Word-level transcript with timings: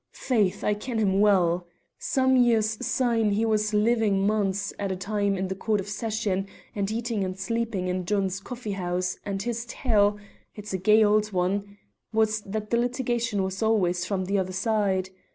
"Faith, 0.17 0.63
I 0.63 0.73
ken 0.73 0.97
him 0.97 1.19
well. 1.19 1.67
Some 1.99 2.35
years 2.35 2.83
syne 2.83 3.29
he 3.33 3.45
was 3.45 3.71
living 3.71 4.25
months 4.25 4.73
at 4.79 4.91
a 4.91 4.95
time 4.95 5.37
in 5.37 5.47
the 5.47 5.53
Court 5.53 5.79
of 5.79 5.87
Session, 5.87 6.47
and 6.73 6.89
eating 6.89 7.23
and 7.23 7.37
sleeping 7.37 7.87
in 7.87 8.07
John's 8.07 8.39
Coffee 8.39 8.71
house, 8.71 9.19
and 9.27 9.43
his 9.43 9.63
tale 9.67 10.17
it's 10.55 10.73
a 10.73 10.79
gey 10.79 11.03
old 11.03 11.31
one 11.31 11.77
was 12.11 12.41
that 12.47 12.71
the 12.71 12.77
litigation 12.77 13.43
was 13.43 13.61
always 13.61 14.03
from 14.03 14.25
the 14.25 14.39
other 14.39 14.53
side. 14.53 15.11